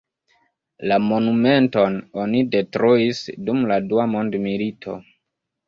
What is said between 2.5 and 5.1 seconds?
detruis dum la dua mondmilito.